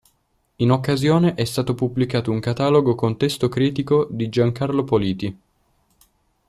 In 0.55 0.71
occasione 0.71 1.35
è 1.35 1.43
stato 1.45 1.75
pubblicato 1.75 2.31
un 2.31 2.39
catalogo 2.39 2.95
con 2.95 3.17
testo 3.17 3.49
critico 3.49 4.07
di 4.09 4.29
Giancarlo 4.29 4.83
Politi. 4.83 5.39